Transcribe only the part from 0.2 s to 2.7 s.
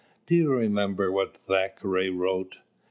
Do you remember what Thackeray wrote?